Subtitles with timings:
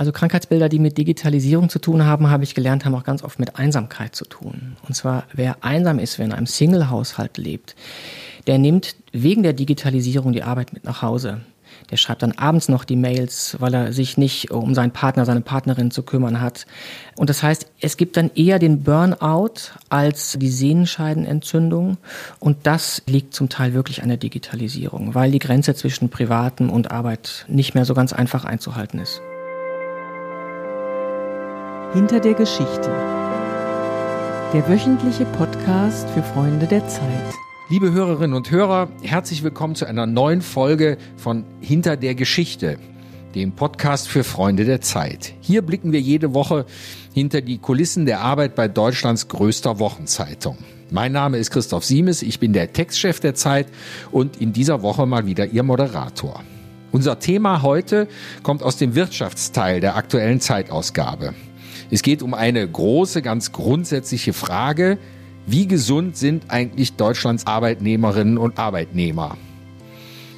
[0.00, 3.38] Also Krankheitsbilder, die mit Digitalisierung zu tun haben, habe ich gelernt, haben auch ganz oft
[3.38, 4.78] mit Einsamkeit zu tun.
[4.88, 7.76] Und zwar, wer einsam ist, wer in einem Single-Haushalt lebt,
[8.46, 11.42] der nimmt wegen der Digitalisierung die Arbeit mit nach Hause.
[11.90, 15.42] Der schreibt dann abends noch die Mails, weil er sich nicht um seinen Partner, seine
[15.42, 16.64] Partnerin zu kümmern hat.
[17.18, 21.98] Und das heißt, es gibt dann eher den Burnout als die Sehnenscheidenentzündung.
[22.38, 26.90] Und das liegt zum Teil wirklich an der Digitalisierung, weil die Grenze zwischen Privatem und
[26.90, 29.20] Arbeit nicht mehr so ganz einfach einzuhalten ist.
[31.92, 32.88] Hinter der Geschichte.
[34.54, 37.34] Der wöchentliche Podcast für Freunde der Zeit.
[37.68, 42.78] Liebe Hörerinnen und Hörer, herzlich willkommen zu einer neuen Folge von Hinter der Geschichte,
[43.34, 45.34] dem Podcast für Freunde der Zeit.
[45.40, 46.64] Hier blicken wir jede Woche
[47.12, 50.58] hinter die Kulissen der Arbeit bei Deutschlands größter Wochenzeitung.
[50.92, 53.66] Mein Name ist Christoph Siemes, ich bin der Textchef der Zeit
[54.12, 56.44] und in dieser Woche mal wieder Ihr Moderator.
[56.92, 58.06] Unser Thema heute
[58.44, 61.34] kommt aus dem Wirtschaftsteil der aktuellen Zeitausgabe.
[61.92, 64.98] Es geht um eine große, ganz grundsätzliche Frage,
[65.46, 69.36] wie gesund sind eigentlich Deutschlands Arbeitnehmerinnen und Arbeitnehmer?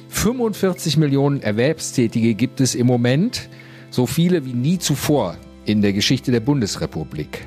[0.09, 3.49] 45 Millionen Erwerbstätige gibt es im Moment,
[3.91, 7.45] so viele wie nie zuvor in der Geschichte der Bundesrepublik.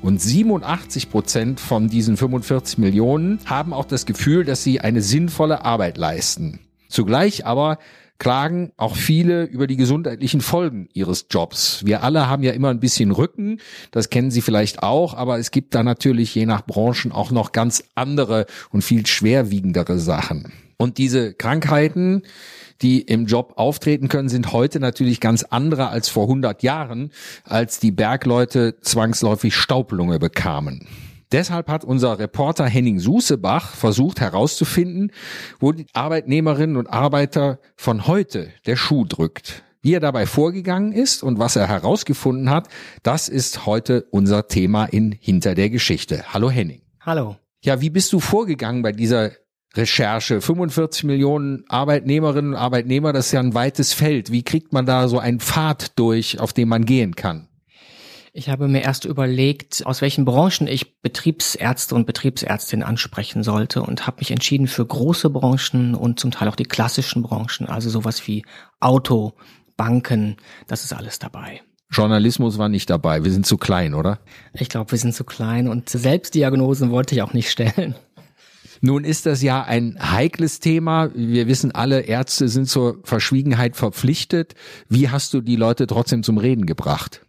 [0.00, 5.64] Und 87 Prozent von diesen 45 Millionen haben auch das Gefühl, dass sie eine sinnvolle
[5.64, 6.60] Arbeit leisten.
[6.88, 7.78] Zugleich aber
[8.22, 11.84] klagen auch viele über die gesundheitlichen Folgen ihres Jobs.
[11.84, 13.58] Wir alle haben ja immer ein bisschen Rücken,
[13.90, 17.50] das kennen Sie vielleicht auch, aber es gibt da natürlich je nach Branchen auch noch
[17.50, 20.52] ganz andere und viel schwerwiegendere Sachen.
[20.76, 22.22] Und diese Krankheiten,
[22.80, 27.10] die im Job auftreten können, sind heute natürlich ganz andere als vor 100 Jahren,
[27.42, 30.86] als die Bergleute zwangsläufig Staublunge bekamen.
[31.32, 35.12] Deshalb hat unser Reporter Henning Susebach versucht herauszufinden,
[35.58, 39.64] wo die Arbeitnehmerinnen und Arbeiter von heute der Schuh drückt.
[39.80, 42.68] Wie er dabei vorgegangen ist und was er herausgefunden hat,
[43.02, 46.32] das ist heute unser Thema in Hinter der Geschichte.
[46.32, 46.82] Hallo Henning.
[47.00, 47.36] Hallo.
[47.64, 49.32] Ja, wie bist du vorgegangen bei dieser
[49.74, 50.40] Recherche?
[50.40, 54.30] 45 Millionen Arbeitnehmerinnen und Arbeitnehmer, das ist ja ein weites Feld.
[54.30, 57.48] Wie kriegt man da so einen Pfad durch, auf den man gehen kann?
[58.34, 64.06] Ich habe mir erst überlegt, aus welchen Branchen ich Betriebsärzte und Betriebsärztinnen ansprechen sollte und
[64.06, 68.26] habe mich entschieden für große Branchen und zum Teil auch die klassischen Branchen, also sowas
[68.26, 68.46] wie
[68.80, 69.34] Auto,
[69.76, 71.60] Banken, das ist alles dabei.
[71.90, 74.18] Journalismus war nicht dabei, wir sind zu klein, oder?
[74.54, 77.96] Ich glaube, wir sind zu klein und Selbstdiagnosen wollte ich auch nicht stellen.
[78.80, 81.10] Nun ist das ja ein heikles Thema.
[81.14, 84.54] Wir wissen alle, Ärzte sind zur Verschwiegenheit verpflichtet.
[84.88, 87.20] Wie hast du die Leute trotzdem zum Reden gebracht?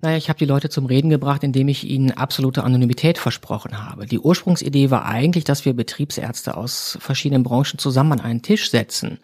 [0.00, 4.06] Naja, ich habe die Leute zum Reden gebracht, indem ich ihnen absolute Anonymität versprochen habe.
[4.06, 9.18] Die Ursprungsidee war eigentlich, dass wir Betriebsärzte aus verschiedenen Branchen zusammen an einen Tisch setzen.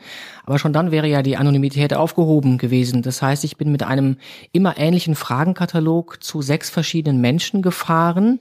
[0.49, 3.03] Aber schon dann wäre ja die Anonymität aufgehoben gewesen.
[3.03, 4.17] Das heißt, ich bin mit einem
[4.51, 8.41] immer ähnlichen Fragenkatalog zu sechs verschiedenen Menschen gefahren,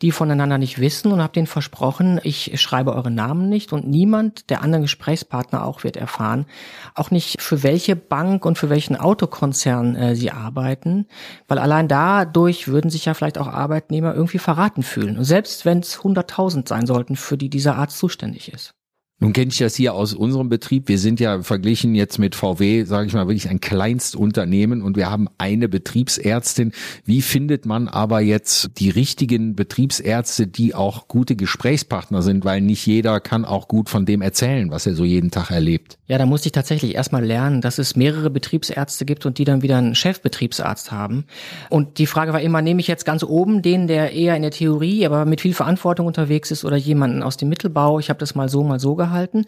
[0.00, 4.50] die voneinander nicht wissen und habe denen versprochen, ich schreibe eure Namen nicht und niemand
[4.50, 6.46] der anderen Gesprächspartner auch wird erfahren,
[6.94, 11.08] auch nicht für welche Bank und für welchen Autokonzern äh, sie arbeiten,
[11.48, 15.18] weil allein dadurch würden sich ja vielleicht auch Arbeitnehmer irgendwie verraten fühlen.
[15.18, 18.77] Und selbst wenn es 100.000 sein sollten, für die dieser Arzt zuständig ist.
[19.20, 20.86] Nun kenne ich das hier aus unserem Betrieb.
[20.86, 25.10] Wir sind ja verglichen jetzt mit VW, sage ich mal, wirklich ein Kleinstunternehmen und wir
[25.10, 26.70] haben eine Betriebsärztin.
[27.04, 32.86] Wie findet man aber jetzt die richtigen Betriebsärzte, die auch gute Gesprächspartner sind, weil nicht
[32.86, 35.98] jeder kann auch gut von dem erzählen, was er so jeden Tag erlebt.
[36.06, 39.62] Ja, da musste ich tatsächlich erstmal lernen, dass es mehrere Betriebsärzte gibt und die dann
[39.62, 41.24] wieder einen Chefbetriebsarzt haben.
[41.70, 44.52] Und die Frage war immer, nehme ich jetzt ganz oben den, der eher in der
[44.52, 47.98] Theorie, aber mit viel Verantwortung unterwegs ist oder jemanden aus dem Mittelbau?
[47.98, 49.46] Ich habe das mal so, mal so gehabt gehalten.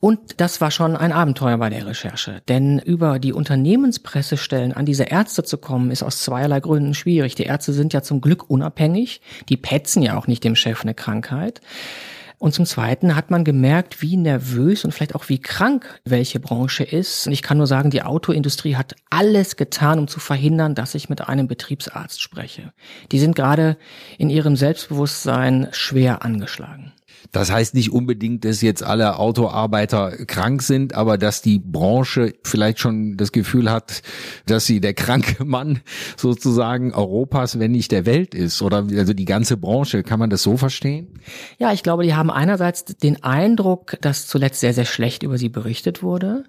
[0.00, 2.40] Und das war schon ein Abenteuer bei der Recherche.
[2.48, 7.34] Denn über die Unternehmenspressestellen an diese Ärzte zu kommen, ist aus zweierlei Gründen schwierig.
[7.34, 9.20] Die Ärzte sind ja zum Glück unabhängig.
[9.48, 11.60] Die petzen ja auch nicht dem Chef eine Krankheit.
[12.38, 16.84] Und zum Zweiten hat man gemerkt, wie nervös und vielleicht auch wie krank welche Branche
[16.84, 17.26] ist.
[17.26, 21.08] Und ich kann nur sagen, die Autoindustrie hat alles getan, um zu verhindern, dass ich
[21.08, 22.72] mit einem Betriebsarzt spreche.
[23.10, 23.76] Die sind gerade
[24.16, 26.92] in ihrem Selbstbewusstsein schwer angeschlagen.
[27.32, 32.78] Das heißt nicht unbedingt, dass jetzt alle Autoarbeiter krank sind, aber dass die Branche vielleicht
[32.78, 34.02] schon das Gefühl hat,
[34.46, 35.80] dass sie der kranke Mann
[36.16, 38.62] sozusagen Europas, wenn nicht der Welt ist.
[38.62, 40.02] Oder also die ganze Branche.
[40.02, 41.08] Kann man das so verstehen?
[41.58, 45.50] Ja, ich glaube, die haben einerseits den Eindruck, dass zuletzt sehr, sehr schlecht über sie
[45.50, 46.44] berichtet wurde.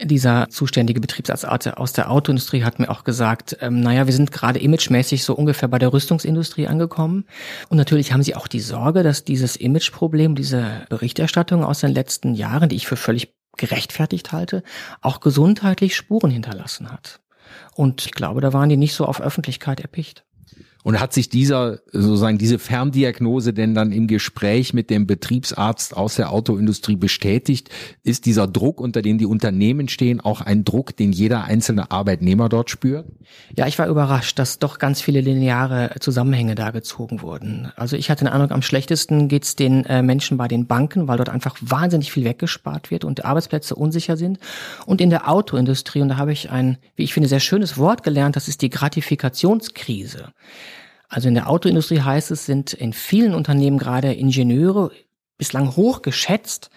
[0.00, 4.60] Dieser zuständige Betriebsarzt aus der Autoindustrie hat mir auch gesagt, ähm, naja, wir sind gerade
[4.60, 7.24] imagemäßig so ungefähr bei der Rüstungsindustrie angekommen.
[7.68, 11.92] Und natürlich haben sie auch die Sorge, dass dieses Imageproblem Problem, diese Berichterstattung aus den
[11.92, 14.64] letzten Jahren, die ich für völlig gerechtfertigt halte,
[15.02, 17.20] auch gesundheitlich Spuren hinterlassen hat.
[17.76, 20.24] Und ich glaube, da waren die nicht so auf Öffentlichkeit erpicht.
[20.82, 26.14] Und hat sich dieser, sozusagen diese Ferndiagnose denn dann im Gespräch mit dem Betriebsarzt aus
[26.14, 27.68] der Autoindustrie bestätigt?
[28.02, 32.48] Ist dieser Druck, unter dem die Unternehmen stehen, auch ein Druck, den jeder einzelne Arbeitnehmer
[32.48, 33.04] dort spürt?
[33.56, 37.70] Ja, ich war überrascht, dass doch ganz viele lineare Zusammenhänge da gezogen wurden.
[37.76, 41.18] Also ich hatte den Eindruck, am schlechtesten geht's den äh, Menschen bei den Banken, weil
[41.18, 44.38] dort einfach wahnsinnig viel weggespart wird und Arbeitsplätze unsicher sind.
[44.86, 48.02] Und in der Autoindustrie, und da habe ich ein, wie ich finde, sehr schönes Wort
[48.02, 50.32] gelernt, das ist die Gratifikationskrise.
[51.10, 54.92] Also in der Autoindustrie heißt es, sind in vielen Unternehmen gerade Ingenieure
[55.36, 56.70] bislang hoch geschätzt,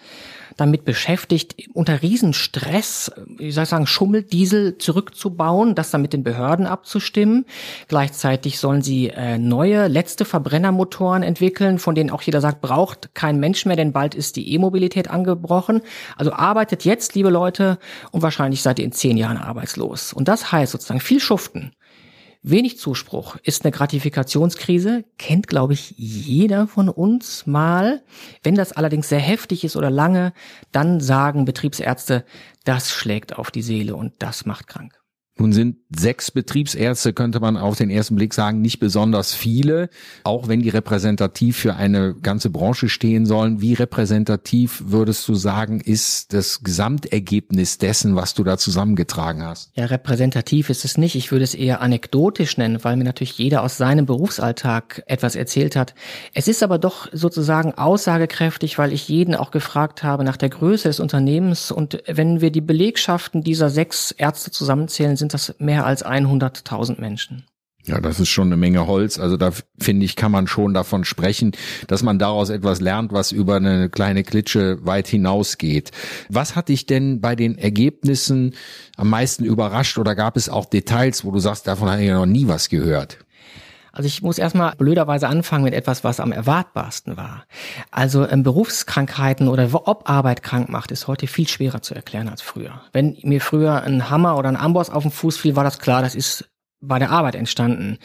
[0.56, 6.66] damit beschäftigt, unter Riesenstress, wie soll ich sagen, Schummeldiesel zurückzubauen, das dann mit den Behörden
[6.66, 7.44] abzustimmen.
[7.88, 13.38] Gleichzeitig sollen sie äh, neue, letzte Verbrennermotoren entwickeln, von denen auch jeder sagt, braucht kein
[13.38, 15.82] Mensch mehr, denn bald ist die E-Mobilität angebrochen.
[16.16, 17.78] Also arbeitet jetzt, liebe Leute,
[18.12, 20.12] und wahrscheinlich seid ihr in zehn Jahren arbeitslos.
[20.12, 21.72] Und das heißt sozusagen viel Schuften.
[22.46, 28.02] Wenig Zuspruch ist eine Gratifikationskrise, kennt, glaube ich, jeder von uns mal.
[28.42, 30.34] Wenn das allerdings sehr heftig ist oder lange,
[30.70, 32.26] dann sagen Betriebsärzte,
[32.64, 35.03] das schlägt auf die Seele und das macht krank.
[35.36, 39.88] Nun sind sechs Betriebsärzte, könnte man auf den ersten Blick sagen, nicht besonders viele,
[40.22, 43.60] auch wenn die repräsentativ für eine ganze Branche stehen sollen.
[43.60, 49.70] Wie repräsentativ würdest du sagen, ist das Gesamtergebnis dessen, was du da zusammengetragen hast?
[49.74, 51.16] Ja, repräsentativ ist es nicht.
[51.16, 55.74] Ich würde es eher anekdotisch nennen, weil mir natürlich jeder aus seinem Berufsalltag etwas erzählt
[55.74, 55.96] hat.
[56.32, 60.86] Es ist aber doch sozusagen aussagekräftig, weil ich jeden auch gefragt habe nach der Größe
[60.86, 61.72] des Unternehmens.
[61.72, 67.44] Und wenn wir die Belegschaften dieser sechs Ärzte zusammenzählen, sind das mehr als 100.000 Menschen.
[67.86, 69.18] Ja, das ist schon eine Menge Holz.
[69.18, 71.52] Also da finde ich, kann man schon davon sprechen,
[71.86, 75.92] dass man daraus etwas lernt, was über eine kleine Klitsche weit hinausgeht.
[76.28, 78.54] Was hat dich denn bei den Ergebnissen
[78.96, 82.26] am meisten überrascht oder gab es auch Details, wo du sagst, davon habe ich noch
[82.26, 83.18] nie was gehört?
[83.94, 87.44] Also ich muss erstmal blöderweise anfangen mit etwas, was am erwartbarsten war.
[87.92, 92.42] Also ähm, Berufskrankheiten oder ob Arbeit krank macht, ist heute viel schwerer zu erklären als
[92.42, 92.80] früher.
[92.92, 96.02] Wenn mir früher ein Hammer oder ein Amboss auf den Fuß fiel, war das klar,
[96.02, 96.50] das ist
[96.80, 97.98] bei der Arbeit entstanden.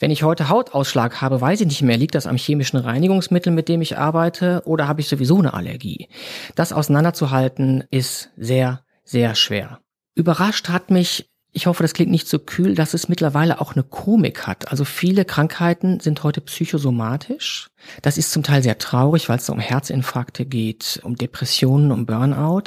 [0.00, 3.68] Wenn ich heute Hautausschlag habe, weiß ich nicht mehr, liegt das am chemischen Reinigungsmittel, mit
[3.68, 6.08] dem ich arbeite, oder habe ich sowieso eine Allergie?
[6.54, 9.80] Das auseinanderzuhalten ist sehr, sehr schwer.
[10.14, 13.82] Überrascht hat mich ich hoffe, das klingt nicht so kühl, dass es mittlerweile auch eine
[13.82, 14.70] Komik hat.
[14.70, 17.70] Also viele Krankheiten sind heute psychosomatisch.
[18.02, 22.64] Das ist zum Teil sehr traurig, weil es um Herzinfarkte geht, um Depressionen, um Burnout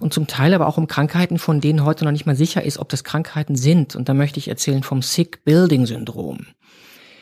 [0.00, 2.78] und zum Teil aber auch um Krankheiten, von denen heute noch nicht mal sicher ist,
[2.78, 3.94] ob das Krankheiten sind.
[3.94, 6.46] Und da möchte ich erzählen vom Sick Building Syndrom.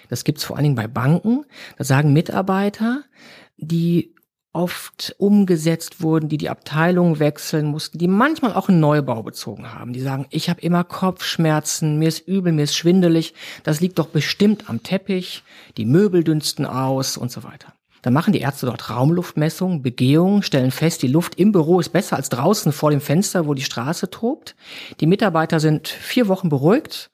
[0.08, 1.44] Das gibt's vor allen Dingen bei Banken.
[1.78, 3.02] Da sagen Mitarbeiter,
[3.56, 4.14] die
[4.52, 9.92] oft umgesetzt wurden, die die Abteilung wechseln mussten, die manchmal auch einen Neubau bezogen haben.
[9.92, 14.08] Die sagen, ich habe immer Kopfschmerzen, mir ist übel, mir ist schwindelig, das liegt doch
[14.08, 15.42] bestimmt am Teppich,
[15.76, 17.72] die Möbel dünsten aus und so weiter.
[18.02, 22.16] Dann machen die Ärzte dort Raumluftmessungen, Begehungen, stellen fest, die Luft im Büro ist besser
[22.16, 24.54] als draußen vor dem Fenster, wo die Straße tobt.
[25.00, 27.10] Die Mitarbeiter sind vier Wochen beruhigt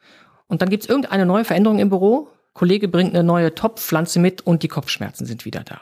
[0.47, 2.29] und dann gibt es irgendeine neue Veränderung im Büro.
[2.53, 5.81] Kollege bringt eine neue Topfpflanze mit und die Kopfschmerzen sind wieder da.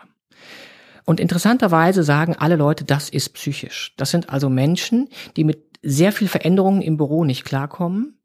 [1.05, 3.95] Und interessanterweise sagen alle Leute, das ist psychisch.
[3.97, 8.19] Das sind also Menschen, die mit sehr viel Veränderungen im Büro nicht klarkommen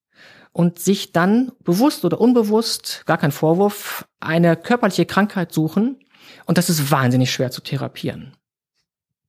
[0.52, 6.00] und sich dann bewusst oder unbewusst, gar kein Vorwurf, eine körperliche Krankheit suchen.
[6.46, 8.34] Und das ist wahnsinnig schwer zu therapieren.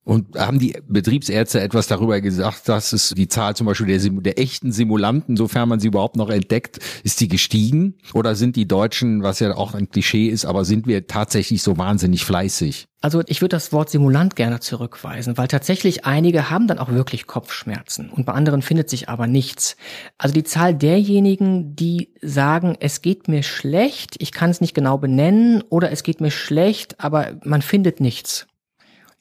[0.09, 4.39] Und haben die Betriebsärzte etwas darüber gesagt, dass es die Zahl zum Beispiel der, der,
[4.39, 7.99] echten Simulanten, sofern man sie überhaupt noch entdeckt, ist die gestiegen?
[8.15, 11.77] Oder sind die Deutschen, was ja auch ein Klischee ist, aber sind wir tatsächlich so
[11.77, 12.87] wahnsinnig fleißig?
[13.03, 17.27] Also ich würde das Wort Simulant gerne zurückweisen, weil tatsächlich einige haben dann auch wirklich
[17.27, 19.77] Kopfschmerzen und bei anderen findet sich aber nichts.
[20.17, 24.97] Also die Zahl derjenigen, die sagen, es geht mir schlecht, ich kann es nicht genau
[24.97, 28.48] benennen oder es geht mir schlecht, aber man findet nichts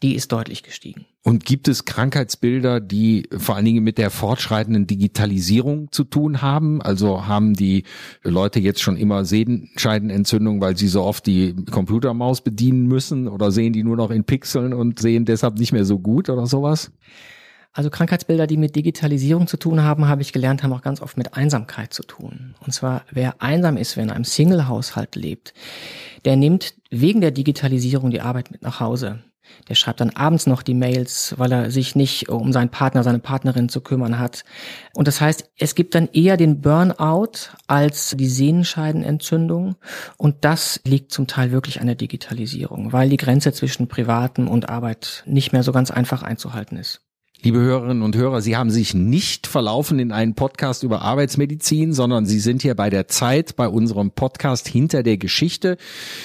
[0.04, 1.06] die ist deutlich gestiegen.
[1.24, 6.82] Und gibt es Krankheitsbilder, die vor allen Dingen mit der fortschreitenden Digitalisierung zu tun haben?
[6.82, 7.84] Also haben die
[8.24, 13.74] Leute jetzt schon immer Sehenscheidenentzündung, weil sie so oft die Computermaus bedienen müssen oder sehen
[13.74, 16.92] die nur noch in Pixeln und sehen deshalb nicht mehr so gut oder sowas?
[17.74, 21.16] Also Krankheitsbilder, die mit Digitalisierung zu tun haben, habe ich gelernt, haben auch ganz oft
[21.16, 22.56] mit Einsamkeit zu tun.
[22.66, 25.54] Und zwar, wer einsam ist, wer in einem Single-Haushalt lebt,
[26.26, 29.20] der nimmt wegen der Digitalisierung die Arbeit mit nach Hause.
[29.70, 33.20] Der schreibt dann abends noch die Mails, weil er sich nicht um seinen Partner, seine
[33.20, 34.44] Partnerin zu kümmern hat.
[34.94, 39.76] Und das heißt, es gibt dann eher den Burnout als die Sehenscheidenentzündung.
[40.18, 44.70] Und das liegt zum Teil wirklich an der Digitalisierung, weil die Grenze zwischen Privatem und
[44.70, 47.02] Arbeit nicht mehr so ganz einfach einzuhalten ist.
[47.44, 52.26] Liebe Hörerinnen und Hörer, Sie haben sich nicht verlaufen in einen Podcast über Arbeitsmedizin, sondern
[52.26, 55.78] Sie sind hier bei der Zeit, bei unserem Podcast Hinter der Geschichte,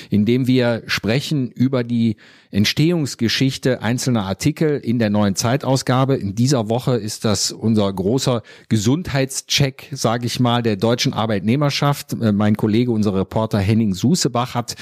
[0.09, 2.17] in dem wir sprechen über die
[2.53, 6.17] Entstehungsgeschichte einzelner Artikel in der neuen Zeitausgabe.
[6.17, 12.13] In dieser Woche ist das unser großer Gesundheitscheck, sage ich mal, der deutschen Arbeitnehmerschaft.
[12.13, 14.77] Äh, mein Kollege, unser Reporter Henning Susebach hat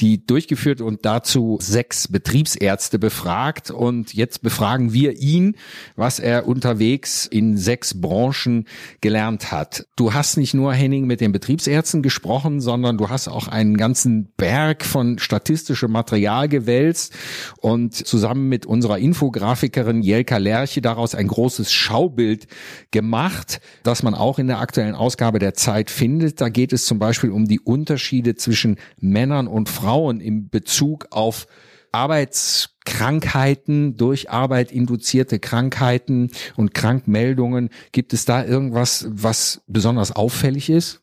[0.00, 3.70] die durchgeführt und dazu sechs Betriebsärzte befragt.
[3.70, 5.56] Und jetzt befragen wir ihn,
[5.96, 8.66] was er unterwegs in sechs Branchen
[9.02, 9.86] gelernt hat.
[9.94, 14.32] Du hast nicht nur, Henning, mit den Betriebsärzten gesprochen, sondern du hast auch einen ganzen
[14.38, 17.09] Berg von statistischem Material gewälzt
[17.58, 22.46] und zusammen mit unserer Infografikerin Jelka Lerche daraus ein großes Schaubild
[22.90, 26.40] gemacht, das man auch in der aktuellen Ausgabe der Zeit findet.
[26.40, 31.46] Da geht es zum Beispiel um die Unterschiede zwischen Männern und Frauen im Bezug auf
[31.92, 37.70] Arbeitskrankheiten, durch Arbeit induzierte Krankheiten und Krankmeldungen.
[37.92, 40.99] Gibt es da irgendwas, was besonders auffällig ist?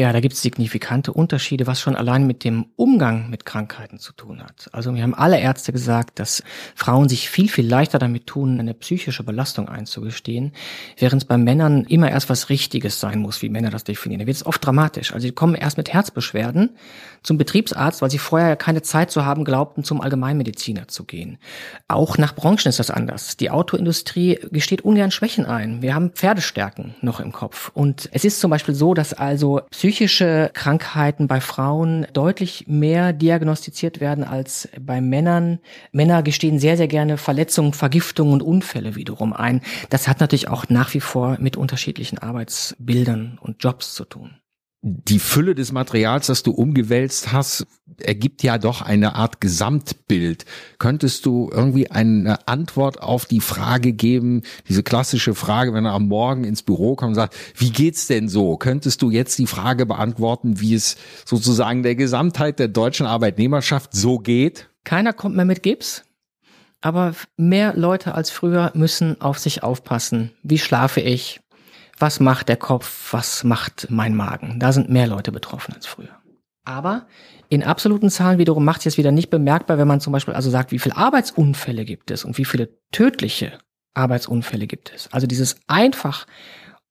[0.00, 4.14] Ja, da gibt es signifikante Unterschiede, was schon allein mit dem Umgang mit Krankheiten zu
[4.14, 4.70] tun hat.
[4.72, 6.42] Also mir haben alle Ärzte gesagt, dass
[6.74, 10.52] Frauen sich viel, viel leichter damit tun, eine psychische Belastung einzugestehen,
[10.96, 14.20] während es bei Männern immer erst was Richtiges sein muss, wie Männer das definieren.
[14.20, 15.12] Da wird es oft dramatisch.
[15.12, 16.70] Also sie kommen erst mit Herzbeschwerden
[17.22, 21.36] zum Betriebsarzt, weil sie vorher keine Zeit zu haben glaubten, zum Allgemeinmediziner zu gehen.
[21.88, 23.36] Auch nach Branchen ist das anders.
[23.36, 25.82] Die Autoindustrie gesteht ungern Schwächen ein.
[25.82, 27.70] Wir haben Pferdestärken noch im Kopf.
[27.74, 34.00] Und es ist zum Beispiel so, dass also psychische Krankheiten bei Frauen deutlich mehr diagnostiziert
[34.00, 35.58] werden als bei Männern.
[35.90, 39.62] Männer gestehen sehr, sehr gerne Verletzungen, Vergiftungen und Unfälle wiederum ein.
[39.88, 44.36] Das hat natürlich auch nach wie vor mit unterschiedlichen Arbeitsbildern und Jobs zu tun
[44.82, 47.66] die Fülle des Materials, das du umgewälzt hast,
[48.00, 50.46] ergibt ja doch eine Art Gesamtbild.
[50.78, 56.08] Könntest du irgendwie eine Antwort auf die Frage geben, diese klassische Frage, wenn er am
[56.08, 58.56] Morgen ins Büro kommt und sagt, wie geht's denn so?
[58.56, 60.96] Könntest du jetzt die Frage beantworten, wie es
[61.26, 64.70] sozusagen der Gesamtheit der deutschen Arbeitnehmerschaft so geht?
[64.84, 66.04] Keiner kommt mehr mit Gips.
[66.80, 70.30] Aber mehr Leute als früher müssen auf sich aufpassen.
[70.42, 71.40] Wie schlafe ich?
[72.00, 74.58] Was macht der Kopf, was macht mein Magen.
[74.58, 76.16] Da sind mehr Leute betroffen als früher.
[76.64, 77.06] Aber
[77.48, 80.72] in absoluten Zahlen wiederum macht es wieder nicht bemerkbar, wenn man zum Beispiel also sagt,
[80.72, 83.58] wie viele Arbeitsunfälle gibt es und wie viele tödliche
[83.94, 85.08] Arbeitsunfälle gibt es.
[85.12, 86.26] Also dieses einfach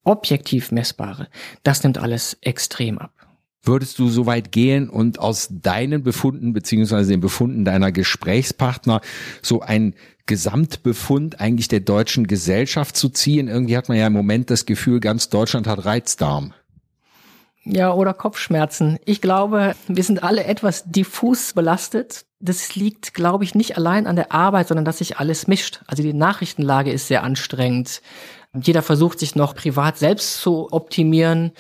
[0.04, 1.28] objektiv messbare,
[1.64, 3.14] das nimmt alles extrem ab.
[3.62, 9.02] Würdest du so weit gehen und aus deinen Befunden beziehungsweise den Befunden deiner Gesprächspartner
[9.42, 9.96] so ein
[10.30, 13.48] Gesamtbefund eigentlich der deutschen Gesellschaft zu ziehen?
[13.48, 16.54] Irgendwie hat man ja im Moment das Gefühl, ganz Deutschland hat Reizdarm.
[17.66, 19.00] Ja, oder Kopfschmerzen.
[19.06, 22.26] Ich glaube, wir sind alle etwas diffus belastet.
[22.40, 25.82] Das liegt, glaube ich, nicht allein an der Arbeit, sondern dass sich alles mischt.
[25.88, 28.02] Also die Nachrichtenlage ist sehr anstrengend.
[28.54, 31.52] Jeder versucht sich noch privat selbst zu optimieren.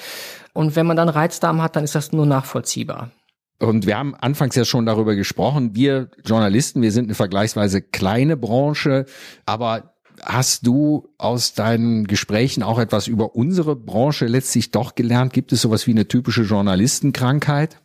[0.54, 3.12] Und wenn man dann Reizdarm hat, dann ist das nur nachvollziehbar.
[3.60, 8.38] Und wir haben anfangs ja schon darüber gesprochen, wir Journalisten, wir sind eine vergleichsweise kleine
[8.38, 9.06] Branche,
[9.46, 15.34] aber hast du aus deinen Gesprächen auch etwas über unsere Branche letztlich doch gelernt?
[15.34, 17.78] Gibt es sowas wie eine typische Journalistenkrankheit?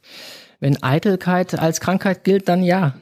[0.61, 2.95] Wenn Eitelkeit als Krankheit gilt, dann ja.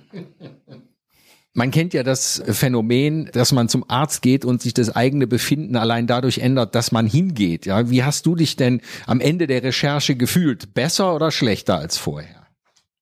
[1.55, 5.77] Man kennt ja das Phänomen, dass man zum Arzt geht und sich das eigene Befinden
[5.77, 7.67] allein dadurch ändert, dass man hingeht.
[7.67, 10.73] Ja, wie hast du dich denn am Ende der Recherche gefühlt?
[10.73, 12.42] Besser oder schlechter als vorher?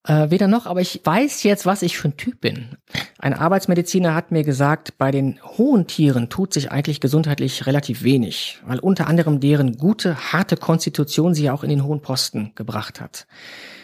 [0.04, 2.76] Äh, weder noch, aber ich weiß jetzt, was ich für ein Typ bin.
[3.18, 8.60] Ein Arbeitsmediziner hat mir gesagt, bei den hohen Tieren tut sich eigentlich gesundheitlich relativ wenig,
[8.64, 13.26] weil unter anderem deren gute, harte Konstitution sie auch in den hohen Posten gebracht hat.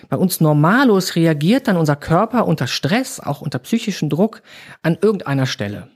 [0.09, 4.41] Bei uns Normalos reagiert dann unser Körper unter Stress, auch unter psychischen Druck,
[4.81, 5.91] an irgendeiner Stelle.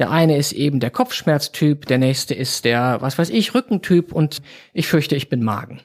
[0.00, 4.42] Der eine ist eben der Kopfschmerztyp, der nächste ist der, was weiß ich, Rückentyp und
[4.72, 5.80] ich fürchte, ich bin Magen.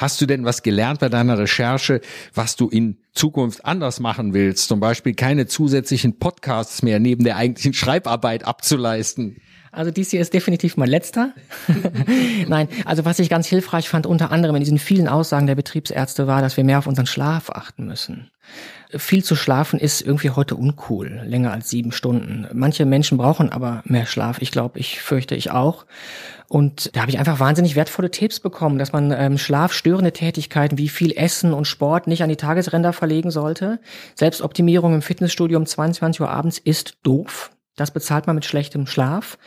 [0.00, 2.00] Hast du denn was gelernt bei deiner Recherche,
[2.32, 4.66] was du in Zukunft anders machen willst?
[4.66, 9.42] Zum Beispiel keine zusätzlichen Podcasts mehr neben der eigentlichen Schreibarbeit abzuleisten?
[9.72, 11.34] Also dies hier ist definitiv mein letzter.
[12.48, 16.26] Nein, also was ich ganz hilfreich fand, unter anderem in diesen vielen Aussagen der Betriebsärzte,
[16.26, 18.30] war, dass wir mehr auf unseren Schlaf achten müssen.
[18.96, 22.46] Viel zu schlafen ist irgendwie heute uncool, länger als sieben Stunden.
[22.52, 24.42] Manche Menschen brauchen aber mehr Schlaf.
[24.42, 25.86] Ich glaube, ich fürchte ich auch.
[26.48, 30.88] Und da habe ich einfach wahnsinnig wertvolle Tipps bekommen, dass man ähm, schlafstörende Tätigkeiten wie
[30.88, 33.78] viel Essen und Sport nicht an die Tagesränder verlegen sollte.
[34.16, 37.52] Selbstoptimierung im Fitnessstudio um 22 Uhr abends ist doof.
[37.76, 39.38] Das bezahlt man mit schlechtem Schlaf.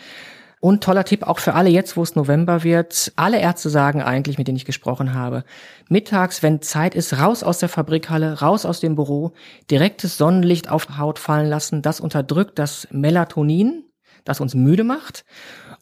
[0.64, 3.12] Und toller Tipp auch für alle jetzt, wo es November wird.
[3.18, 5.44] Alle Ärzte sagen eigentlich, mit denen ich gesprochen habe,
[5.90, 9.34] mittags, wenn Zeit ist, raus aus der Fabrikhalle, raus aus dem Büro,
[9.70, 11.82] direktes Sonnenlicht auf Haut fallen lassen.
[11.82, 13.84] Das unterdrückt das Melatonin,
[14.24, 15.26] das uns müde macht,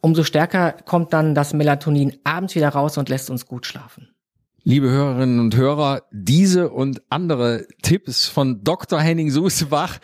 [0.02, 4.11] umso stärker kommt dann das Melatonin abends wieder raus und lässt uns gut schlafen.
[4.64, 9.00] Liebe Hörerinnen und Hörer, diese und andere Tipps von Dr.
[9.00, 9.98] Henning Susebach,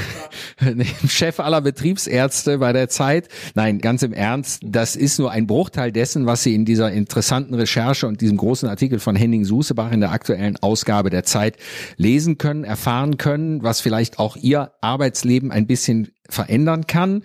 [0.62, 3.28] dem Chef aller Betriebsärzte bei der Zeit.
[3.54, 7.52] Nein, ganz im Ernst, das ist nur ein Bruchteil dessen, was Sie in dieser interessanten
[7.52, 11.58] Recherche und diesem großen Artikel von Henning Susebach in der aktuellen Ausgabe der Zeit
[11.98, 17.22] lesen können, erfahren können, was vielleicht auch Ihr Arbeitsleben ein bisschen verändern kann.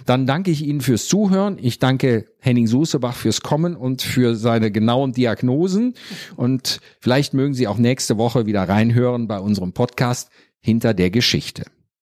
[0.05, 1.57] Dann danke ich Ihnen fürs Zuhören.
[1.59, 5.95] Ich danke Henning Susebach fürs Kommen und für seine genauen Diagnosen.
[6.35, 10.29] Und vielleicht mögen Sie auch nächste Woche wieder reinhören bei unserem Podcast
[10.61, 11.65] Hinter der Geschichte.